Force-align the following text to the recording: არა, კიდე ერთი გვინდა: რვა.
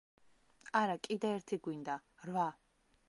არა, 0.79 0.95
კიდე 1.07 1.31
ერთი 1.39 1.61
გვინდა: 1.67 1.99
რვა. 2.31 2.49